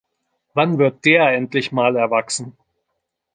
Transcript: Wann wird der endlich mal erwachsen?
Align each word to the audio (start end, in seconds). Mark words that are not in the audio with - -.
Wann 0.55 0.79
wird 0.79 1.05
der 1.05 1.27
endlich 1.31 1.71
mal 1.71 1.95
erwachsen? 1.95 2.57